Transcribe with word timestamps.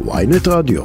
ויינט 0.00 0.48
רדיו. 0.48 0.82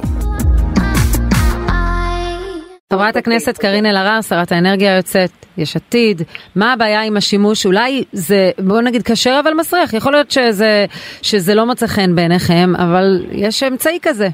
חברת 2.94 3.16
הכנסת 3.16 3.58
קארין 3.58 3.86
אלהרר, 3.86 4.22
שרת 4.22 4.52
האנרגיה 4.52 4.94
היוצאת, 4.94 5.30
יש 5.58 5.76
עתיד, 5.76 6.22
מה 6.56 6.74
הבעיה 6.74 7.02
עם 7.02 7.18
השימוש? 7.18 7.66
אולי 7.66 8.04
זה, 8.12 8.52
בואו 8.60 8.82
נגיד 8.82 9.02
כשר 9.12 9.40
אבל 9.44 9.54
מסריח, 9.54 9.94
יכול 9.94 10.12
להיות 10.12 10.32
שזה, 10.32 10.86
שזה 11.22 11.56
לא 11.56 11.66
מוצא 11.66 11.88
חן 11.88 12.16
בעיניכם, 12.16 12.70
אבל 12.76 13.26
יש 13.32 13.64
אמצעי 13.64 14.00
כזה. 14.02 14.28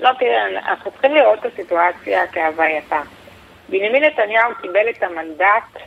לא, 0.00 0.10
תראה, 0.18 0.70
אנחנו 0.70 0.90
צריכים 0.90 1.14
לראות 1.14 1.38
את 1.38 1.52
הסיטואציה 1.52 2.26
כהווייתה. 2.32 3.00
בנימין 3.68 4.04
נתניהו 4.04 4.50
קיבל 4.62 4.90
את 4.90 5.02
המנדט 5.02 5.82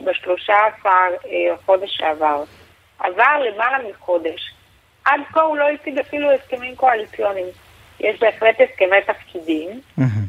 בשלושה 0.00 0.54
עשר 0.66 0.88
אה, 0.88 1.56
חודש 1.66 1.96
שעבר. 1.96 2.44
עבר 2.98 3.38
למעלה 3.40 3.78
מחודש. 3.90 4.53
עד 5.04 5.20
כה 5.32 5.40
הוא 5.40 5.56
לא 5.56 5.68
הציג 5.68 5.98
אפילו 5.98 6.32
הסכמים 6.32 6.76
קואליציוניים. 6.76 7.46
יש 8.00 8.20
בהחלט 8.20 8.56
הסכמי 8.60 8.96
תפקידים, 9.06 9.80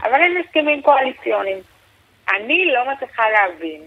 אבל 0.04 0.14
אין 0.14 0.38
הסכמים 0.38 0.82
קואליציוניים. 0.82 1.58
אני 2.36 2.66
לא 2.66 2.92
מצליחה 2.92 3.24
להבין 3.30 3.82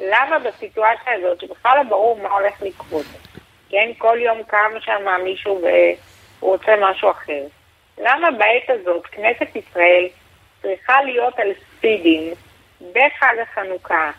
למה 0.00 0.38
בסיטואציה 0.38 1.12
הזאת, 1.12 1.40
שבכלל 1.40 1.76
לא 1.76 1.82
ברור 1.82 2.18
מה 2.22 2.28
הולך 2.28 2.62
לקרות, 2.62 3.06
כן, 3.70 3.90
כל 3.98 4.18
יום 4.20 4.42
קם 4.42 4.70
שם 4.80 5.24
מישהו 5.24 5.60
והוא 5.62 6.50
רוצה 6.50 6.72
משהו 6.80 7.10
אחר. 7.10 7.42
למה 7.98 8.30
בעת 8.30 8.70
הזאת 8.80 9.06
כנסת 9.06 9.56
ישראל 9.56 10.06
צריכה 10.62 11.02
להיות 11.02 11.38
על 11.38 11.48
ספידים 11.54 12.32
בחג 12.92 13.34
החנוכה, 13.42 14.10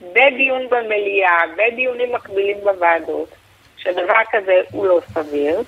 בדיון 0.00 0.68
במליאה, 0.70 1.38
בדיונים 1.56 2.12
מקבילים 2.12 2.56
בוועדות, 2.64 3.28
שדבר 3.76 4.20
כזה 4.32 4.60
הוא 4.70 4.86
לא 4.86 5.00
סביר, 5.14 5.62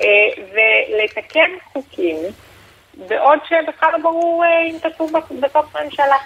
אה, 0.00 0.04
ולתקן 0.52 1.50
חוקים 1.72 2.16
בעוד 3.08 3.38
שבכלל 3.48 3.92
לא 3.92 3.98
ברור 3.98 4.44
אה, 4.44 4.62
אם 4.62 4.90
תקום 4.90 5.12
בתוך 5.40 5.76
ממשלה. 5.76 6.16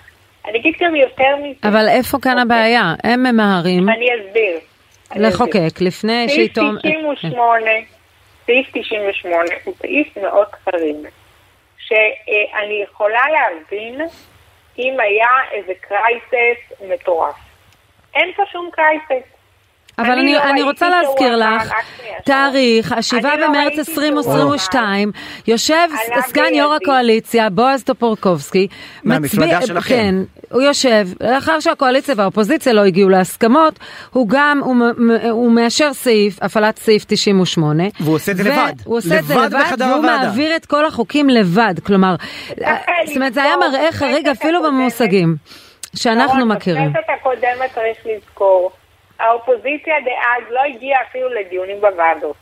אני 0.44 0.58
אגיד 0.58 0.74
גם 0.80 0.96
יותר 0.96 1.36
מזה. 1.36 1.68
אבל 1.68 1.88
איפה 1.88 2.18
כאן 2.22 2.30
אוקיי. 2.30 2.42
הבעיה? 2.42 2.94
הם 3.04 3.22
ממהרים 3.22 3.88
אני 3.88 4.06
אסביר. 4.06 4.58
אני 5.12 5.22
לחוקק 5.22 5.56
אסביר. 5.56 5.88
לפני 5.88 6.24
סעיף 6.28 6.36
שעיתון... 6.36 6.78
98, 6.78 7.70
סעיף 8.46 8.66
98 8.72 9.50
הוא 9.64 9.74
סעיף 9.78 10.16
מאוד 10.16 10.46
חריג, 10.64 10.96
שאני 11.78 12.82
יכולה 12.84 13.22
להבין 13.32 14.00
אם 14.78 15.00
היה 15.00 15.28
איזה 15.52 15.72
crisis 15.80 16.82
מטורף. 16.88 17.34
אין 18.14 18.32
פה 18.36 18.42
שום 18.52 18.70
crisis. 18.72 19.31
אבל 19.98 20.10
אני 20.10 20.20
אני, 20.20 20.32
לא 20.34 20.50
אני 20.50 20.62
רוצה 20.62 20.88
להזכיר 20.88 21.36
לך, 21.36 21.72
תאריך, 22.24 22.92
ה-7 22.92 23.16
אני 23.16 23.40
לא 23.40 23.46
במרץ 23.48 23.66
ראיתי 23.66 23.84
שהוא 23.84 24.04
2022, 24.04 25.12
יושב 25.48 25.88
סגן 26.26 26.54
יו"ר. 26.54 26.74
הקואליציה, 26.74 27.50
בועז 27.50 27.82
טופורקובסקי, 27.84 28.66
מהמפלגה 29.04 29.46
מצביע- 29.46 29.66
שלכם. 29.66 29.94
כן, 29.94 30.14
הוא 30.50 30.62
יושב, 30.62 31.06
לאחר 31.20 31.60
שהקואליציה 31.60 32.14
והאופוזיציה 32.18 32.72
לא 32.72 32.80
הגיעו 32.84 33.08
להסכמות, 33.08 33.78
הוא 34.12 34.28
גם, 34.28 34.60
הוא, 34.64 34.76
הוא 35.30 35.52
מאשר 35.52 35.92
סעיף, 35.92 36.38
הפעלת 36.42 36.78
סעיף 36.78 37.04
98. 37.08 37.82
והוא 38.00 38.14
עושה 38.14 38.32
את 38.32 38.36
זה 38.36 38.42
לבד. 38.44 38.72
הוא 38.84 38.96
עושה 38.96 39.18
את 39.18 39.24
זה 39.24 39.34
לבד 39.34 39.50
והוא 39.82 39.92
הוועדה. 39.94 40.00
מעביר 40.24 40.56
את 40.56 40.66
כל 40.66 40.86
החוקים 40.86 41.28
לבד, 41.30 41.74
כלומר, 41.86 42.14
זאת 43.06 43.16
אומרת, 43.16 43.34
זה 43.34 43.42
היה 43.42 43.54
לזכור, 43.56 43.70
מראה 43.70 43.92
חריג 43.92 44.28
אפילו 44.28 44.62
במושגים 44.62 45.36
שאנחנו 45.96 46.34
שרון, 46.40 46.48
מכירים. 46.48 46.90
בכנסת 46.92 47.06
הקודמת 47.20 47.74
צריך 47.74 47.96
לזכור, 48.06 48.70
האופוזיציה 49.22 49.94
דאז 50.04 50.42
לא 50.50 50.60
הגיעה 50.60 51.02
אפילו 51.02 51.28
לדיונים 51.28 51.80
בוועדות. 51.80 52.36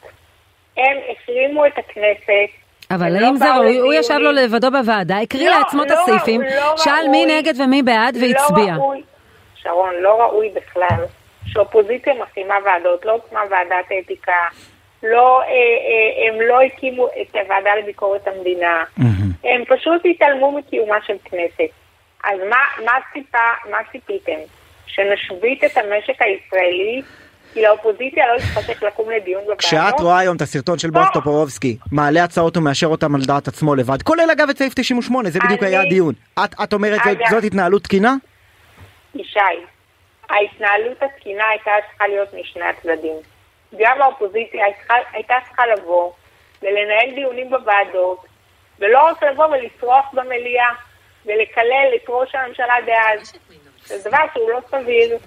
הם 0.77 0.97
החרימו 1.11 1.67
את 1.67 1.79
הכנסת. 1.79 2.51
אבל 2.91 3.17
הם 3.17 3.25
האם 3.25 3.33
לא 3.33 3.39
זה 3.39 3.55
ראוי? 3.55 3.79
הוא 3.79 3.93
ישב 3.95 4.15
לו. 4.15 4.33
לבדו 4.33 4.71
בוועדה, 4.71 5.19
הקריא 5.19 5.51
לא, 5.51 5.59
לעצמו 5.59 5.83
את 5.83 5.91
לא 5.91 5.95
הסעיפים, 5.95 6.41
ראוי, 6.41 6.57
לא 6.57 6.77
שאל 6.77 7.09
מי 7.11 7.25
ראוי. 7.25 7.39
נגד 7.39 7.61
ומי 7.61 7.83
בעד 7.83 8.17
והצביע. 8.17 8.75
לא 8.75 8.83
ראוי, 8.83 9.03
שרון, 9.55 9.95
לא 10.01 10.21
ראוי 10.21 10.51
בכלל 10.55 11.05
שאופוזיציה 11.47 12.15
מחרימה 12.15 12.55
ועדות, 12.65 13.05
לא 13.05 13.13
הוקמה 13.13 13.41
ועדת 13.51 14.05
אתיקה, 14.05 14.49
לא, 15.03 15.41
אה, 15.41 15.47
אה, 15.47 16.29
הם 16.29 16.41
לא 16.41 16.61
הקימו 16.61 17.07
את 17.07 17.37
הוועדה 17.37 17.71
לביקורת 17.83 18.29
המדינה, 18.29 18.85
הם 19.45 19.65
פשוט 19.65 20.03
התעלמו 20.05 20.53
מקיומה 20.53 20.97
של 21.07 21.17
כנסת. 21.25 21.73
אז 22.25 22.39
מה, 22.51 22.85
מה, 22.85 22.93
ציפה, 23.13 23.71
מה 23.71 23.79
ציפיתם? 23.93 24.41
שנשבית 24.95 25.65
את 25.65 25.77
המשק 25.77 26.23
הישראלי 26.23 27.03
כי 27.55 27.63
לאופוזיציה 27.63 28.25
לא 28.27 28.37
יתחשק 28.39 28.83
לקום 28.83 29.11
לדיון 29.11 29.41
בוועדות? 29.43 29.61
כשאת 29.61 30.01
רואה 30.01 30.19
היום 30.19 30.37
את 30.37 30.43
הסרטון 30.43 30.79
של 30.79 30.91
בועז 30.91 31.07
לא. 31.07 31.13
טופורובסקי, 31.15 31.77
מעלה 31.93 32.25
הצעות 32.25 32.57
ומאשר 32.57 32.87
אותם 32.87 33.15
על 33.15 33.21
דעת 33.27 33.49
עצמו 33.49 33.75
לבד, 33.75 34.03
כולל 34.03 34.31
אגב 34.33 34.49
את 34.51 34.59
סעיף 34.59 34.75
98, 34.75 35.31
זה 35.31 35.39
בדיוק 35.45 35.63
היה 35.63 35.81
הדיון. 35.81 36.15
את 36.63 36.73
אומרת 36.73 37.01
זאת- 37.31 37.45
התנהלות 37.45 37.85
תקינה? 37.85 38.15
ישי, 39.15 39.39
ההתנהלות 40.31 41.03
התקינה 41.03 41.45
הייתה 41.49 41.71
צריכה 41.91 42.07
להיות 42.09 42.29
משני 42.41 42.65
הצדדים. 42.65 43.17
גם 43.79 44.03
האופוזיציה 44.03 44.65
הייתה 45.13 45.35
צריכה 45.49 45.63
לבוא 45.67 46.13
ולנהל 46.63 47.15
דיונים 47.15 47.51
בוועדות, 47.51 48.19
ולא 48.79 48.99
רק 49.07 49.23
לבוא 49.23 49.47
ולצרוח 49.47 50.05
במליאה 50.13 50.69
ולקלל 51.27 51.89
את 51.97 52.05
ראש 52.09 52.35
הממשלה 52.35 52.75
דאז. 52.87 53.33
זה 53.91 54.09
דבר 54.09 54.19
שהוא 54.35 54.51
לא 54.51 54.61
סביר. 54.71 55.19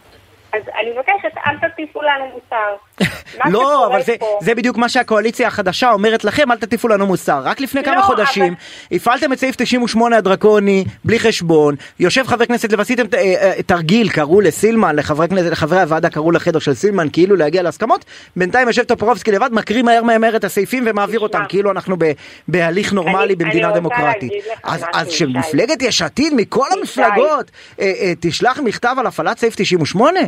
אז 0.54 0.62
אני 0.82 0.90
מבקשת, 0.96 1.38
אל 1.48 1.70
תטיפו 1.70 2.00
לנו 2.02 2.26
מוסר. 2.34 2.76
לא, 3.54 3.88
אבל 3.88 4.02
זה, 4.04 4.16
פה- 4.20 4.40
זה 4.42 4.56
בדיוק 4.56 4.78
מה 4.78 4.90
שהקואליציה 4.90 5.48
החדשה 5.48 5.92
אומרת 5.92 6.24
לכם, 6.24 6.52
אל 6.52 6.58
תטיפו 6.58 6.88
לנו 6.88 7.06
מוסר. 7.08 7.42
רק 7.44 7.62
לפני 7.62 7.84
כמה 7.84 7.96
לא, 7.96 8.02
חודשים 8.02 8.56
הפעלתם 8.92 9.34
את 9.34 9.40
סעיף 9.40 9.56
98 9.56 10.18
הדרקוני, 10.18 10.86
בלי 11.06 11.20
חשבון, 11.20 11.76
יושב 12.00 12.28
חבר 12.28 12.46
כנסת 12.46 12.70
ועשיתם 12.78 13.04
אה, 13.14 13.20
אה, 13.20 13.64
תרגיל, 13.66 14.10
קראו 14.10 14.42
לסילמן, 14.42 14.96
לחברי, 14.96 15.28
לחברי 15.32 15.82
הוועדה 15.82 16.10
קראו 16.10 16.32
לחדר 16.32 16.60
של 16.60 16.74
סילמן 16.74 17.08
כאילו 17.14 17.36
להגיע 17.36 17.62
להסכמות, 17.62 18.06
בינתיים 18.36 18.68
יושב 18.68 18.84
טופורובסקי 18.84 19.32
לבד, 19.32 19.50
מקריא 19.54 19.84
מהר 19.84 20.04
מהר 20.04 20.36
את 20.36 20.44
הסעיפים 20.44 20.84
ומעביר. 20.88 21.20
אותם, 21.20 21.44
כאילו 21.50 21.72
אנחנו 21.72 21.96
ב, 22.00 22.12
בהליך 22.48 22.94
נורמלי 22.94 23.24
אני- 23.26 23.36
במדינה 23.36 23.68
אני 23.68 23.76
דמוקרטית. 23.76 24.32
אז, 24.64 24.86
אז. 24.94 25.12
שמפלגת 25.12 25.82
יש 25.82 26.02
עתיד 26.02 26.34
מכל. 26.34 26.66
המפלגות 26.80 27.52
אה, 27.80 27.92
אה, 28.02 28.14
תשלח 28.20 28.60
מכתב 28.60 28.96
על 29.00 29.08
הפעלת 29.08 29.38
סעיף 29.38 29.56
98? 29.56 30.20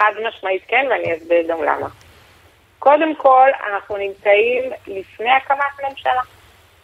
חד 0.00 0.12
משמעית 0.28 0.62
כן, 0.68 0.86
ואני 0.90 1.16
אסביר 1.16 1.42
גם 1.48 1.62
למה. 1.62 1.86
קודם 2.78 3.14
כל, 3.14 3.48
אנחנו 3.70 3.96
נמצאים 3.96 4.72
לפני 4.86 5.30
הקמת 5.30 5.90
ממשלה. 5.90 6.22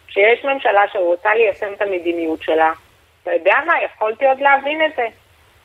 כשיש 0.06 0.44
ממשלה 0.44 0.82
שרוצה 0.92 1.34
ליישם 1.34 1.72
את 1.72 1.82
המדיניות 1.82 2.42
שלה, 2.42 2.72
אתה 3.22 3.32
יודע 3.32 3.54
מה, 3.66 3.82
יכולתי 3.82 4.26
עוד 4.26 4.40
להבין 4.40 4.84
את 4.84 4.90
זה. 4.96 5.06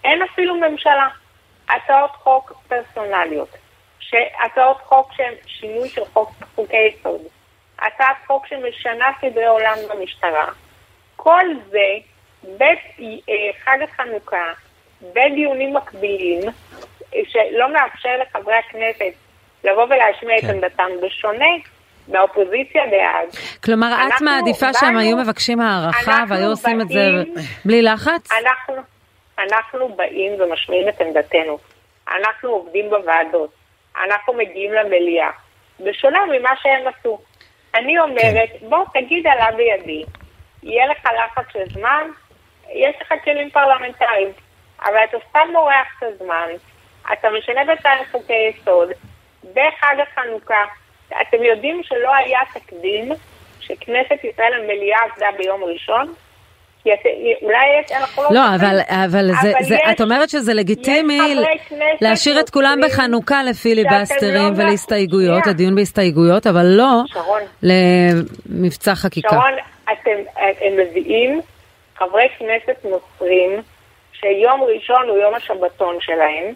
אין 0.03 0.21
אפילו 0.21 0.55
ממשלה. 0.55 1.07
הצעות 1.69 2.11
חוק 2.11 2.53
פרסונליות, 2.67 3.49
הצעות 4.45 4.77
חוק 4.81 5.13
שהן 5.13 5.33
שינוי 5.45 5.89
של 5.89 6.05
חוק, 6.05 6.31
חוקי 6.55 6.77
יסוד, 6.77 7.21
הצעת 7.79 8.17
חוק 8.27 8.47
שמשנה 8.47 9.11
סדרי 9.21 9.45
עולם 9.45 9.77
במשטרה, 9.89 10.47
כל 11.15 11.45
זה 11.69 11.95
בחג 12.57 13.77
החנוכה, 13.83 14.53
בדיונים 15.01 15.73
מקבילים, 15.73 16.41
שלא 17.11 17.73
מאפשר 17.73 18.09
לחברי 18.21 18.55
הכנסת 18.55 19.13
לבוא 19.63 19.83
ולהשמיע 19.83 20.37
את 20.37 20.41
כן. 20.41 20.49
עמדתם, 20.49 20.89
בשונה 21.01 21.45
מהאופוזיציה 22.07 22.83
דאז. 22.91 23.59
כלומר, 23.63 23.93
את 24.07 24.21
מעדיפה 24.21 24.73
שהם 24.73 24.97
היו 24.97 25.17
מבקשים 25.17 25.61
הערכה 25.61 26.23
והיו 26.29 26.49
עושים 26.49 26.81
את 26.81 26.87
זה 26.87 27.09
בלי 27.65 27.81
לחץ? 27.81 28.31
אנחנו, 28.31 28.75
אנחנו 29.39 29.89
באים 29.95 30.31
ומשמיעים 30.41 30.89
את 30.89 31.01
עמדתנו. 31.01 31.57
אנחנו 32.17 32.49
עובדים 32.49 32.89
בוועדות. 32.89 33.49
אנחנו 34.05 34.33
מגיעים 34.33 34.73
למליאה. 34.73 35.29
בשונה 35.79 36.19
ממה 36.25 36.49
שהם 36.61 36.87
עשו. 36.87 37.19
אני 37.75 37.99
אומרת, 37.99 38.49
בוא 38.69 38.85
תגיד 38.93 39.27
עלה 39.27 39.51
בידי. 39.51 40.03
יהיה 40.63 40.85
לך 40.87 41.05
לחץ 41.05 41.53
של 41.53 41.79
זמן, 41.79 42.07
יש 42.73 42.95
לך 43.01 43.13
כלים 43.23 43.49
פרלמנטריים. 43.49 44.29
אבל 44.85 45.03
אתה 45.03 45.17
סתם 45.29 45.47
מורח 45.51 45.87
את 45.97 46.03
הזמן. 46.03 46.47
אתה 47.13 47.27
משנה 47.37 47.61
בינתיים 47.67 47.99
חוקי 48.11 48.33
יסוד. 48.49 48.89
בחג 49.43 49.95
החנוכה. 50.11 50.63
אתם 51.21 51.43
יודעים 51.43 51.81
שלא 51.83 52.15
היה 52.15 52.39
תקדים 52.53 53.11
שכנסת 53.59 54.23
ישראל 54.23 54.53
המליאה 54.53 54.97
עבדה 55.11 55.27
ביום 55.37 55.63
ראשון? 55.63 56.13
כי 56.83 56.93
את, 56.93 56.99
אולי 57.41 57.57
יש, 57.85 57.91
אנחנו 57.91 58.23
לא... 58.23 58.29
לא. 58.31 58.55
אבל, 58.55 58.79
אבל, 58.87 59.27
זה, 59.41 59.49
אבל 59.51 59.63
זה, 59.63 59.75
יש- 59.75 59.81
את 59.91 60.01
אומרת 60.01 60.29
שזה 60.29 60.53
לגיטימי 60.53 61.35
להשאיר 62.01 62.39
את 62.39 62.49
כולם 62.49 62.79
בחנוכה 62.85 63.43
לפיליבסטרים 63.43 64.53
לא- 64.53 64.57
ולהסתייגויות, 64.63 65.43
שנייה. 65.43 65.53
לדיון 65.55 65.75
בהסתייגויות, 65.75 66.47
אבל 66.47 66.65
לא 66.65 67.03
שרון. 67.07 67.41
למבצע 67.63 68.95
חקיקה. 68.95 69.29
שרון, 69.29 69.53
אתם, 69.91 70.41
הם 70.61 70.73
מביאים 70.77 71.41
חברי 71.97 72.27
כנסת 72.39 72.85
נוצרים 72.85 73.61
שיום 74.13 74.61
ראשון 74.63 75.09
הוא 75.09 75.17
יום 75.17 75.33
השבתון 75.35 75.95
שלהם 75.99 76.53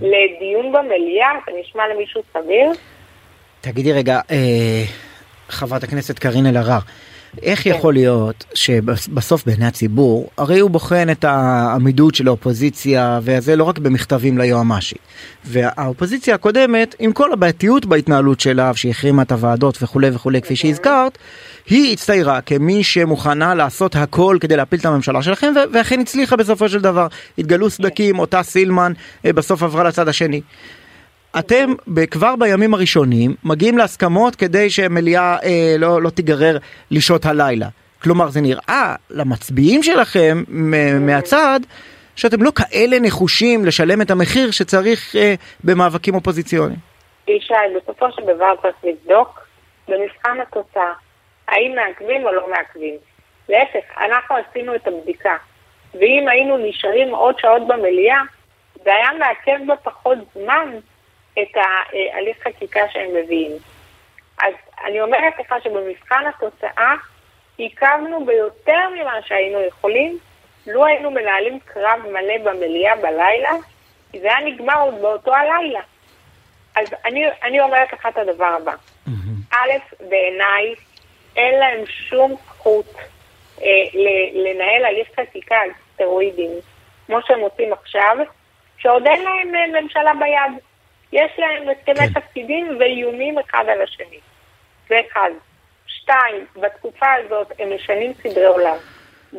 לדיון 0.00 0.72
במליאה, 0.72 1.28
זה 1.46 1.52
נשמע 1.60 1.82
למישהו 1.94 2.22
סביר? 2.32 2.72
תגידי 3.60 3.92
רגע, 3.92 4.20
אה, 4.30 4.84
חברת 5.48 5.82
הכנסת 5.84 6.18
קארין 6.18 6.46
אלהרר, 6.46 6.78
איך 7.42 7.66
יכול 7.66 7.94
להיות 7.94 8.44
שבסוף 8.54 9.46
בעיני 9.46 9.66
הציבור, 9.66 10.30
הרי 10.38 10.58
הוא 10.58 10.70
בוחן 10.70 11.10
את 11.10 11.24
העמידות 11.24 12.14
של 12.14 12.28
האופוזיציה, 12.28 13.20
וזה 13.22 13.56
לא 13.56 13.64
רק 13.64 13.78
במכתבים 13.78 14.38
ליועמ"שית. 14.38 14.98
והאופוזיציה 15.44 16.34
הקודמת, 16.34 16.94
עם 16.98 17.12
כל 17.12 17.32
הבעייתיות 17.32 17.86
בהתנהלות 17.86 18.40
שלה, 18.40 18.74
שהיא 18.74 18.90
החרימה 18.90 19.22
את 19.22 19.32
הוועדות 19.32 19.82
וכולי 19.82 20.10
וכולי, 20.12 20.42
כפי 20.42 20.56
שהזכרת, 20.56 21.18
היא 21.66 21.92
הצטיירה 21.92 22.40
כמי 22.40 22.84
שמוכנה 22.84 23.54
לעשות 23.54 23.96
הכל 23.96 24.38
כדי 24.40 24.56
להפיל 24.56 24.80
את 24.80 24.86
הממשלה 24.86 25.22
שלכם, 25.22 25.52
ואכן 25.72 26.00
הצליחה 26.00 26.36
בסופו 26.36 26.68
של 26.68 26.80
דבר. 26.80 27.06
התגלו 27.38 27.70
סדקים, 27.70 28.18
אותה 28.18 28.42
סילמן 28.42 28.92
אה, 29.24 29.32
בסוף 29.32 29.62
עברה 29.62 29.84
לצד 29.84 30.08
השני. 30.08 30.40
אתם 31.38 31.72
כבר 32.10 32.36
בימים 32.36 32.74
הראשונים 32.74 33.34
מגיעים 33.44 33.78
להסכמות 33.78 34.36
כדי 34.36 34.70
שמליאה 34.70 35.36
אה, 35.44 35.76
לא, 35.78 36.02
לא 36.02 36.10
תיגרר 36.10 36.58
לשעות 36.90 37.26
הלילה. 37.26 37.66
כלומר 38.02 38.28
זה 38.28 38.40
נראה 38.40 38.94
למצביעים 39.10 39.82
שלכם 39.82 40.42
מהצד 41.00 41.60
שאתם 42.16 42.42
לא 42.42 42.50
כאלה 42.50 42.96
נחושים 43.00 43.64
לשלם 43.64 44.02
את 44.02 44.10
המחיר 44.10 44.50
שצריך 44.50 45.16
אה, 45.16 45.34
במאבקים 45.64 46.14
אופוזיציוניים. 46.14 46.78
ישי, 47.28 47.54
בסופו 47.76 48.12
של 48.12 48.22
דבר 48.22 48.54
צריך 48.62 48.76
לבדוק 48.84 49.40
במבחן 49.88 50.40
התוצאה, 50.42 50.92
האם 51.48 51.74
מעכבים 51.76 52.26
או 52.26 52.32
לא 52.32 52.50
מעכבים. 52.50 52.94
להפך, 53.48 53.98
אנחנו 53.98 54.36
עשינו 54.36 54.74
את 54.74 54.86
הבדיקה, 54.86 55.36
ואם 55.94 56.28
היינו 56.28 56.56
נשארים 56.56 57.14
עוד 57.14 57.38
שעות 57.38 57.62
במליאה, 57.68 58.20
זה 58.84 58.90
היה 58.94 59.08
מעכב 59.18 59.72
בפחות 59.72 60.18
זמן 60.34 60.68
את 61.42 61.56
ההליך 61.56 62.36
חקיקה 62.48 62.80
שהם 62.92 63.10
מביאים. 63.14 63.52
אז 64.42 64.54
אני 64.84 65.00
אומרת 65.00 65.34
לך 65.40 65.54
שבמבחן 65.64 66.24
התוצאה 66.26 66.94
עיכבנו 67.58 68.26
ביותר 68.26 68.88
ממה 68.94 69.22
שהיינו 69.26 69.60
יכולים, 69.60 70.18
לו 70.66 70.86
היינו 70.86 71.10
מנהלים 71.10 71.58
קרב 71.64 72.00
מלא 72.12 72.38
במליאה 72.44 72.96
בלילה, 72.96 73.52
כי 74.12 74.20
זה 74.20 74.26
היה 74.26 74.46
נגמר 74.46 74.80
עוד 74.80 74.94
באותו 75.00 75.34
הלילה. 75.34 75.80
אז 76.76 76.88
אני, 77.04 77.24
אני 77.42 77.60
אומרת 77.60 77.92
לך 77.92 78.06
את 78.06 78.18
הדבר 78.18 78.56
הבא. 78.62 78.74
א', 79.52 79.70
בעיניי 80.08 80.74
אין 81.36 81.58
להם 81.58 81.86
שום 81.86 82.34
זכות 82.46 82.94
אה, 83.62 83.66
לנהל 84.34 84.84
הליך 84.84 85.08
חקיקה 85.20 85.56
על 85.56 85.70
סטרואידים, 85.94 86.50
כמו 87.06 87.18
שהם 87.26 87.40
עושים 87.40 87.72
עכשיו, 87.72 88.16
שעוד 88.78 89.06
אין 89.06 89.24
להם 89.24 89.54
אה, 89.54 89.80
ממשלה 89.80 90.12
ביד. 90.14 90.62
יש 91.14 91.32
להם 91.38 91.68
הסכמי 91.68 92.08
כן. 92.08 92.20
תפקידים 92.20 92.76
ואיומים 92.80 93.38
אחד 93.38 93.64
על 93.68 93.82
השני. 93.82 94.18
זה 94.88 94.94
אחד. 95.10 95.30
שתיים, 95.86 96.46
בתקופה 96.56 97.06
הזאת 97.12 97.52
הם 97.58 97.68
משנים 97.74 98.12
סדרי 98.22 98.46
עולם. 98.46 98.76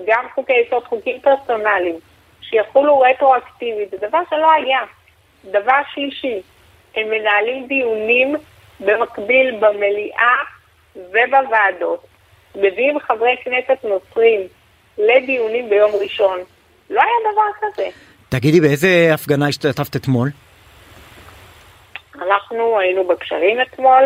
גם 0.08 0.26
חוקי 0.36 0.54
יסוד, 0.68 0.84
חוקים 0.84 1.22
פרסונליים, 1.22 1.96
שיחולו 2.42 3.00
רטרואקטיבית, 3.00 3.92
זה 3.92 4.08
דבר 4.08 4.20
שלא 4.30 4.52
היה. 4.52 4.80
דבר 5.46 5.80
שלישי, 5.94 6.42
הם 6.96 7.10
מנהלים 7.10 7.68
דיונים 7.68 8.36
במקביל 8.80 9.56
במליאה 9.60 10.36
ובוועדות. 10.96 12.08
מביאים 12.56 13.00
חברי 13.00 13.36
כנסת 13.44 13.84
נוצרים 13.84 14.42
לדיונים 14.98 15.70
ביום 15.70 15.92
ראשון. 16.02 16.40
לא 16.90 17.02
היה 17.02 17.32
דבר 17.32 17.68
כזה. 17.68 17.88
תגידי, 18.30 18.62
באיזה 18.62 19.10
הפגנה 19.14 19.48
השתתפת 19.48 19.96
אתמול? 19.96 20.30
אנחנו 22.22 22.80
היינו 22.80 23.08
בקשרים 23.08 23.62
אתמול, 23.62 24.04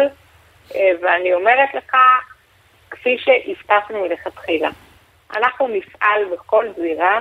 אה, 0.76 0.92
ואני 1.02 1.34
אומרת 1.34 1.70
לך, 1.74 1.96
כפי 2.90 3.18
שהבטחנו 3.18 4.02
מלכתחילה, 4.02 4.70
אנחנו 5.36 5.68
נפעל 5.68 6.22
בכל 6.34 6.66
זירה 6.78 7.20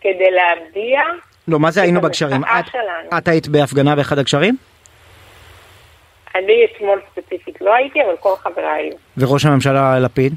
כדי 0.00 0.30
להביע 0.30 1.00
לא, 1.48 1.60
מה 1.60 1.70
זה 1.70 1.82
היינו 1.82 2.00
בקשרים? 2.00 2.44
את, 2.44 2.74
את 3.18 3.28
היית 3.28 3.48
בהפגנה 3.48 3.96
באחד 3.96 4.18
הקשרים? 4.18 4.56
אני 6.34 6.64
אתמול 6.64 7.00
ספציפית 7.12 7.60
לא 7.60 7.74
הייתי, 7.74 8.04
אבל 8.04 8.16
כל 8.20 8.34
חבריי 8.36 8.82
היו. 8.82 8.92
וראש 9.18 9.44
הממשלה 9.44 9.98
לפיד? 9.98 10.34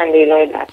אני 0.00 0.26
לא 0.26 0.34
יודעת. 0.34 0.72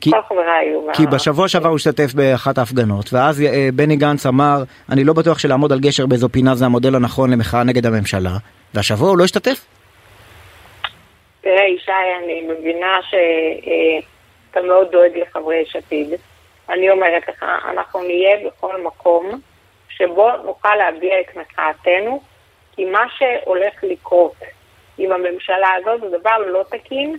כי, 0.00 0.10
כל 0.10 0.22
חבריי 0.28 0.68
היו. 0.68 0.80
כי 0.92 1.06
בשבוע 1.06 1.48
שעבר 1.48 1.68
הוא 1.68 1.76
השתתף 1.76 2.14
באחת 2.14 2.58
ההפגנות, 2.58 3.12
ואז 3.12 3.42
אה, 3.42 3.68
בני 3.74 3.96
גנץ 3.96 4.26
אמר, 4.26 4.62
אני 4.92 5.04
לא 5.04 5.12
בטוח 5.12 5.38
שלעמוד 5.38 5.72
על 5.72 5.80
גשר 5.80 6.06
באיזו 6.06 6.28
פינה 6.28 6.54
זה 6.54 6.64
המודל 6.64 6.94
הנכון 6.94 7.30
למחאה 7.30 7.64
נגד 7.64 7.86
הממשלה, 7.86 8.36
והשבוע 8.74 9.08
הוא 9.08 9.18
לא 9.18 9.24
השתתף? 9.24 9.66
תראה, 11.40 11.68
ישי, 11.68 11.92
אני 12.24 12.40
מבינה 12.40 12.98
שאתה 13.02 14.60
מאוד 14.66 14.88
דואג 14.92 15.10
לחברי 15.16 15.56
יש 15.56 15.76
עתיד. 15.76 16.08
אני 16.68 16.90
אומרת 16.90 17.28
לך, 17.28 17.44
אנחנו 17.70 18.02
נהיה 18.02 18.36
בכל 18.46 18.82
מקום 18.82 19.40
שבו 19.88 20.30
נוכל 20.44 20.74
להביע 20.74 21.20
את 21.20 21.36
מחאתנו, 21.36 22.20
כי 22.76 22.84
מה 22.84 23.04
שהולך 23.18 23.74
לקרות 23.82 24.34
עם 24.98 25.12
הממשלה 25.12 25.68
הזאת 25.76 26.00
זה 26.00 26.18
דבר 26.18 26.38
לא 26.38 26.62
תקין, 26.70 27.16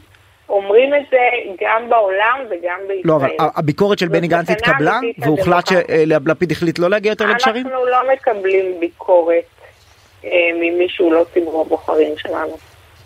אומרים 0.49 0.93
את 0.93 1.01
זה 1.11 1.17
גם 1.61 1.89
בעולם 1.89 2.39
וגם 2.49 2.79
בישראל. 2.87 3.01
לא, 3.05 3.15
אבל 3.15 3.29
הביקורת 3.39 3.99
של 3.99 4.07
בני 4.07 4.27
גנץ 4.27 4.49
התקבלה, 4.49 4.99
והוחלט 5.17 5.67
שלפיד 5.67 6.51
החליט 6.51 6.79
לא 6.79 6.89
להגיע 6.89 7.09
יותר 7.09 7.25
לגשרים? 7.25 7.67
אנחנו 7.67 7.85
לא 7.85 7.97
מקבלים 8.13 8.79
ביקורת 8.79 9.43
אה, 10.25 10.29
ממי 10.53 10.89
שהוא 10.89 11.13
לא 11.13 11.25
ציבור 11.33 11.61
הבוחרים 11.61 12.17
שלנו. 12.17 12.57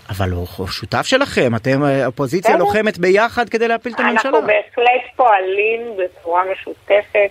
אבל 0.10 0.30
הוא 0.32 0.68
שותף 0.68 1.02
שלכם, 1.02 1.56
אתם 1.56 1.84
אה, 1.84 2.06
אופוזיציה 2.06 2.58
לוחמת 2.58 2.98
ביחד 2.98 3.50
כדי 3.50 3.68
להפיל 3.68 3.94
את 3.94 4.00
הממשלה. 4.00 4.32
אנחנו 4.32 4.48
בהחלט 4.48 5.02
פועלים 5.16 5.98
בצורה 5.98 6.44
משותפת 6.52 7.30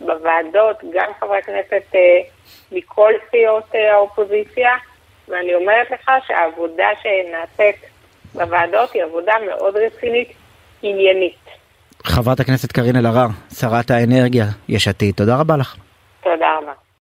בוועדות, 0.00 0.76
גם 0.94 1.10
חברי 1.20 1.38
הכנסת 1.38 1.82
אה, 1.94 2.00
מכל 2.72 3.12
סיעות 3.30 3.64
האופוזיציה, 3.74 4.70
ואני 5.28 5.54
אומרת 5.54 5.90
לך 5.90 6.10
שהעבודה 6.26 6.88
שנעשית 7.02 7.91
בוועדות 8.34 8.92
היא 8.92 9.02
עבודה 9.02 9.32
מאוד 9.46 9.74
רצינית, 9.76 10.32
עניינית. 10.82 11.44
חברת 12.04 12.40
הכנסת 12.40 12.72
קארין 12.72 12.96
אלהרר, 12.96 13.26
שרת 13.54 13.90
האנרגיה, 13.90 14.44
יש 14.68 14.88
עתיד, 14.88 15.14
תודה 15.14 15.36
רבה 15.36 15.56
לך. 15.56 15.76
תודה 16.22 16.58
רבה. 16.62 16.72